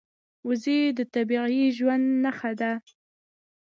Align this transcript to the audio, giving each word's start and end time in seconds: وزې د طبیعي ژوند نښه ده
وزې 0.47 0.79
د 0.97 0.99
طبیعي 1.13 1.63
ژوند 1.77 2.05
نښه 2.23 2.51
ده 2.59 2.71